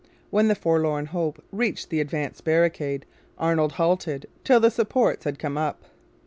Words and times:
When 0.31 0.47
the 0.47 0.55
forlorn 0.55 1.05
hope 1.05 1.43
reached 1.51 1.91
the 1.91 2.01
advanced 2.01 2.43
barricade 2.43 3.05
Arnold 3.37 3.73
halted 3.73 4.23
it 4.23 4.29
till 4.43 4.59
the 4.59 4.71
supports 4.71 5.25
had 5.25 5.37
come 5.37 5.59
up. 5.59 5.83